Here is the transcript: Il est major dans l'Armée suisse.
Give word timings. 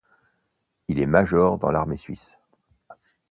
Il 0.87 0.99
est 0.99 1.05
major 1.05 1.59
dans 1.59 1.69
l'Armée 1.69 1.95
suisse. 1.95 2.35